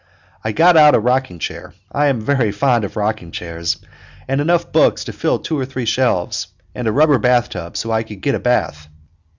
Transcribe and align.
I 0.43 0.51
got 0.51 0.77
out 0.77 0.95
a 0.95 0.99
rocking 0.99 1.37
chair 1.37 1.75
I 1.91 2.07
am 2.07 2.19
very 2.21 2.51
fond 2.51 2.85
of 2.85 2.95
rocking 2.95 3.29
chairs 3.29 3.77
and 4.27 4.41
enough 4.41 4.71
books 4.71 5.03
to 5.03 5.13
fill 5.13 5.37
two 5.37 5.59
or 5.59 5.65
three 5.67 5.85
shelves, 5.85 6.47
and 6.73 6.87
a 6.87 6.91
rubber 6.91 7.19
bathtub 7.19 7.77
so 7.77 7.89
that 7.89 7.93
I 7.93 8.01
could 8.01 8.21
get 8.21 8.33
a 8.33 8.39
bath. 8.39 8.87